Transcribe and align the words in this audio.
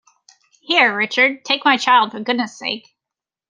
Here, 0.61 0.97
Richard, 0.97 1.45
take 1.45 1.63
my 1.63 1.77
child, 1.77 2.09
for 2.13 2.21
goodness' 2.21 2.57
sake. 2.57 2.97